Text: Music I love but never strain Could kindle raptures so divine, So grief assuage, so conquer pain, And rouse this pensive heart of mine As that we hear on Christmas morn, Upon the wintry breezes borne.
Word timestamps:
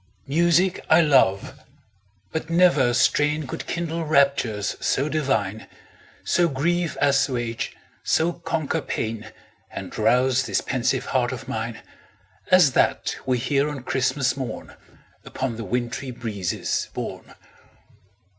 Music 0.25 0.83
I 0.89 1.01
love 1.01 1.61
but 2.31 2.49
never 2.49 2.91
strain 2.91 3.45
Could 3.45 3.67
kindle 3.67 4.03
raptures 4.03 4.75
so 4.79 5.07
divine, 5.09 5.67
So 6.23 6.47
grief 6.49 6.97
assuage, 6.99 7.77
so 8.03 8.33
conquer 8.33 8.81
pain, 8.81 9.31
And 9.69 9.95
rouse 9.95 10.47
this 10.47 10.59
pensive 10.59 11.05
heart 11.05 11.31
of 11.31 11.47
mine 11.47 11.81
As 12.49 12.71
that 12.71 13.15
we 13.27 13.37
hear 13.37 13.69
on 13.69 13.83
Christmas 13.83 14.35
morn, 14.35 14.73
Upon 15.23 15.57
the 15.57 15.63
wintry 15.65 16.09
breezes 16.09 16.89
borne. 16.95 17.35